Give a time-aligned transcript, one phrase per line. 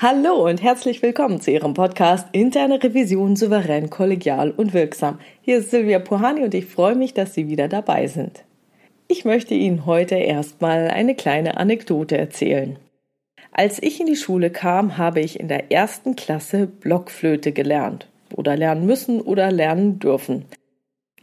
[0.00, 5.18] Hallo und herzlich willkommen zu Ihrem Podcast Interne Revision souverän, kollegial und wirksam.
[5.42, 8.44] Hier ist Silvia Puhani und ich freue mich, dass Sie wieder dabei sind.
[9.08, 12.78] Ich möchte Ihnen heute erstmal eine kleine Anekdote erzählen.
[13.50, 18.06] Als ich in die Schule kam, habe ich in der ersten Klasse Blockflöte gelernt.
[18.36, 20.44] Oder lernen müssen oder lernen dürfen.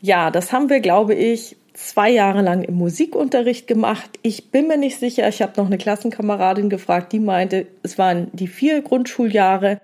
[0.01, 4.09] Ja, das haben wir, glaube ich, zwei Jahre lang im Musikunterricht gemacht.
[4.21, 5.27] Ich bin mir nicht sicher.
[5.27, 9.79] Ich habe noch eine Klassenkameradin gefragt, die meinte, es waren die vier Grundschuljahre.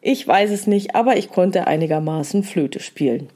[0.00, 3.28] Ich weiß es nicht, aber ich konnte einigermaßen Flöte spielen.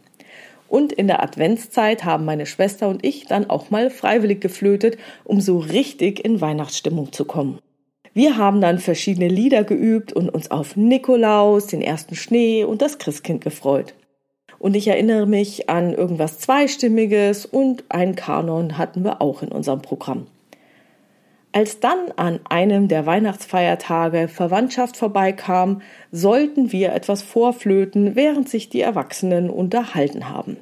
[0.69, 5.41] Und in der Adventszeit haben meine Schwester und ich dann auch mal freiwillig geflötet, um
[5.41, 7.59] so richtig in Weihnachtsstimmung zu kommen.
[8.13, 12.99] Wir haben dann verschiedene Lieder geübt und uns auf Nikolaus, den ersten Schnee und das
[12.99, 13.95] Christkind gefreut.
[14.61, 19.81] Und ich erinnere mich an irgendwas Zweistimmiges und einen Kanon hatten wir auch in unserem
[19.81, 20.27] Programm.
[21.53, 25.81] Als dann an einem der Weihnachtsfeiertage Verwandtschaft vorbeikam,
[26.13, 30.59] sollten wir etwas vorflöten, während sich die Erwachsenen unterhalten haben.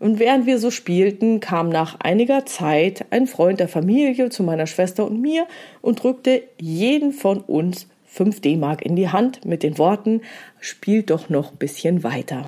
[0.00, 4.66] Und während wir so spielten, kam nach einiger Zeit ein Freund der Familie zu meiner
[4.66, 5.46] Schwester und mir
[5.80, 10.22] und drückte jeden von uns fünf D-Mark in die Hand mit den Worten,
[10.58, 12.46] spielt doch noch ein bisschen weiter.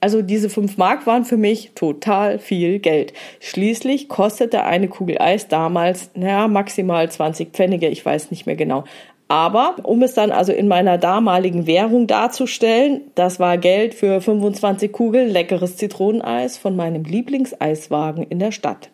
[0.00, 3.12] Also diese fünf Mark waren für mich total viel Geld.
[3.40, 8.84] Schließlich kostete eine Kugel Eis damals, naja, maximal 20 Pfennige, ich weiß nicht mehr genau.
[9.28, 14.92] Aber um es dann also in meiner damaligen Währung darzustellen, das war Geld für 25
[14.92, 18.90] Kugeln leckeres Zitroneneis von meinem Lieblingseiswagen in der Stadt.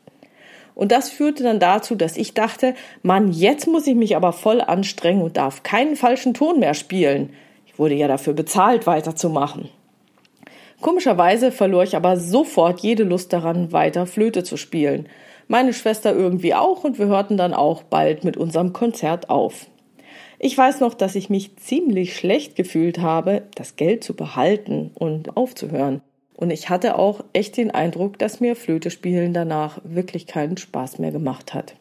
[0.74, 4.62] Und das führte dann dazu, dass ich dachte, Mann, jetzt muss ich mich aber voll
[4.62, 7.34] anstrengen und darf keinen falschen Ton mehr spielen.
[7.66, 9.68] Ich wurde ja dafür bezahlt, weiterzumachen.
[10.80, 15.08] Komischerweise verlor ich aber sofort jede Lust daran, weiter Flöte zu spielen.
[15.48, 19.66] Meine Schwester irgendwie auch und wir hörten dann auch bald mit unserem Konzert auf.
[20.38, 25.36] Ich weiß noch, dass ich mich ziemlich schlecht gefühlt habe, das Geld zu behalten und
[25.36, 26.02] aufzuhören.
[26.34, 30.98] Und ich hatte auch echt den Eindruck, dass mir Flöte spielen danach wirklich keinen Spaß
[30.98, 31.76] mehr gemacht hat.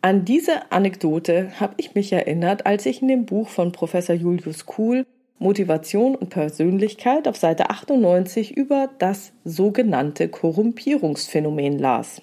[0.00, 4.64] An diese Anekdote habe ich mich erinnert, als ich in dem Buch von Professor Julius
[4.64, 5.04] Kuhl
[5.38, 12.22] Motivation und Persönlichkeit auf Seite 98 über das sogenannte Korrumpierungsphänomen las.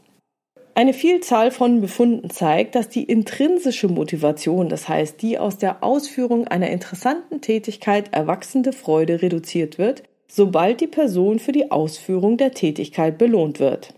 [0.77, 6.49] Eine Vielzahl von Befunden zeigt, dass die intrinsische Motivation, das heißt die aus der Ausführung
[6.49, 13.17] einer interessanten Tätigkeit erwachsende Freude reduziert wird, sobald die Person für die Ausführung der Tätigkeit
[13.17, 13.93] belohnt wird.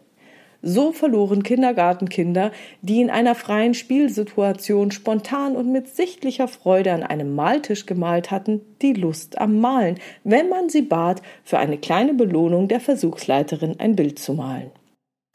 [0.62, 2.51] So verloren Kindergartenkinder,
[2.81, 8.62] die in einer freien Spielsituation spontan und mit sichtlicher Freude an einem Maltisch gemalt hatten,
[8.81, 13.96] die Lust am Malen, wenn man sie bat, für eine kleine Belohnung der Versuchsleiterin ein
[13.96, 14.72] Bild zu malen.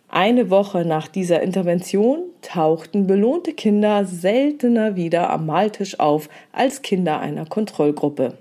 [0.09, 7.19] Eine Woche nach dieser Intervention tauchten belohnte Kinder seltener wieder am Maltisch auf als Kinder
[7.21, 8.35] einer Kontrollgruppe.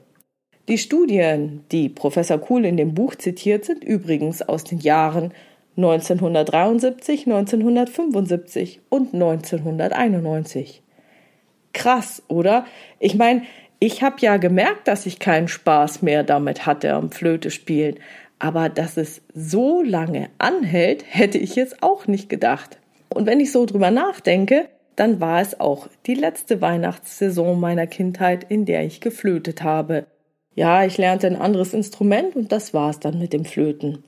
[0.68, 5.34] Die Studien, die Professor Kuhl in dem Buch zitiert, sind übrigens aus den Jahren
[5.78, 10.84] 1973, 1975 und 1991.
[11.74, 12.66] Krass, oder?
[13.00, 13.44] Ich meine,
[13.80, 17.96] ich habe ja gemerkt, dass ich keinen Spaß mehr damit hatte am Flöte spielen,
[18.38, 22.80] aber dass es so lange anhält, hätte ich jetzt auch nicht gedacht.
[23.10, 28.46] Und wenn ich so drüber nachdenke, dann war es auch die letzte Weihnachtssaison meiner Kindheit,
[28.50, 30.06] in der ich geflötet habe.
[30.54, 34.04] Ja, ich lernte ein anderes Instrument und das war's dann mit dem Flöten.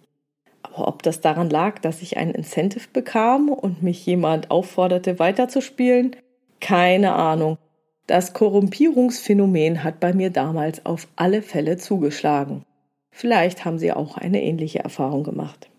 [0.64, 6.16] Aber ob das daran lag, dass ich ein Incentive bekam und mich jemand aufforderte, weiterzuspielen?
[6.60, 7.58] Keine Ahnung.
[8.08, 12.64] Das Korrumpierungsphänomen hat bei mir damals auf alle Fälle zugeschlagen.
[13.12, 15.70] Vielleicht haben Sie auch eine ähnliche Erfahrung gemacht.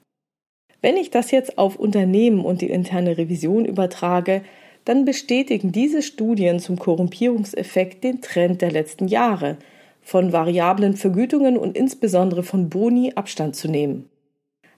[0.80, 4.42] Wenn ich das jetzt auf Unternehmen und die interne Revision übertrage,
[4.84, 9.56] dann bestätigen diese Studien zum Korrumpierungseffekt den Trend der letzten Jahre,
[10.02, 14.10] von variablen Vergütungen und insbesondere von Boni Abstand zu nehmen.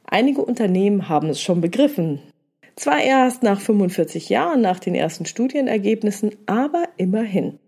[0.08, 2.20] Einige Unternehmen haben es schon begriffen.
[2.76, 7.58] Zwar erst nach 45 Jahren nach den ersten Studienergebnissen, aber immerhin.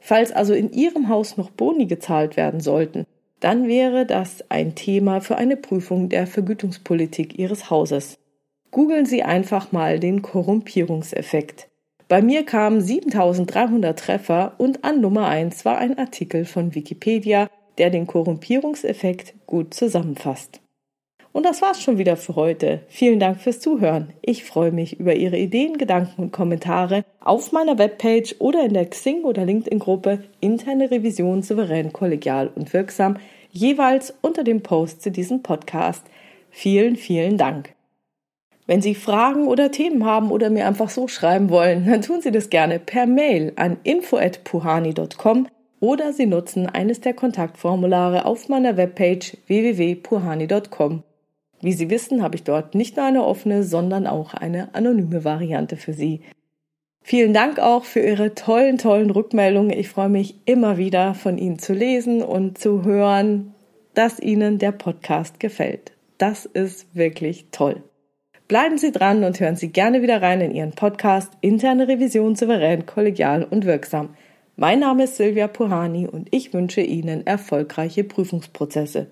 [0.00, 3.06] Falls also in Ihrem Haus noch Boni gezahlt werden sollten,
[3.40, 8.18] dann wäre das ein Thema für eine Prüfung der Vergütungspolitik Ihres Hauses.
[8.70, 11.68] Googeln Sie einfach mal den Korrumpierungseffekt.
[12.08, 17.48] Bei mir kamen 7300 Treffer und an Nummer 1 war ein Artikel von Wikipedia,
[17.78, 20.63] der den Korrumpierungseffekt gut zusammenfasst.
[21.34, 22.82] Und das war's schon wieder für heute.
[22.86, 24.12] Vielen Dank fürs Zuhören.
[24.22, 28.88] Ich freue mich über Ihre Ideen, Gedanken und Kommentare auf meiner Webpage oder in der
[28.88, 33.16] Xing- oder LinkedIn-Gruppe Interne Revision souverän, kollegial und wirksam,
[33.50, 36.06] jeweils unter dem Post zu diesem Podcast.
[36.50, 37.74] Vielen, vielen Dank.
[38.68, 42.30] Wenn Sie Fragen oder Themen haben oder mir einfach so schreiben wollen, dann tun Sie
[42.30, 45.48] das gerne per Mail an info@puhani.com
[45.80, 51.02] oder Sie nutzen eines der Kontaktformulare auf meiner Webpage www.puhani.com.
[51.64, 55.78] Wie Sie wissen, habe ich dort nicht nur eine offene, sondern auch eine anonyme Variante
[55.78, 56.20] für Sie.
[57.00, 59.70] Vielen Dank auch für Ihre tollen, tollen Rückmeldungen.
[59.70, 63.54] Ich freue mich immer wieder von Ihnen zu lesen und zu hören,
[63.94, 65.92] dass Ihnen der Podcast gefällt.
[66.18, 67.82] Das ist wirklich toll.
[68.46, 72.84] Bleiben Sie dran und hören Sie gerne wieder rein in Ihren Podcast Interne Revision souverän,
[72.84, 74.10] kollegial und wirksam.
[74.56, 79.06] Mein Name ist Silvia Puhani und ich wünsche Ihnen erfolgreiche Prüfungsprozesse.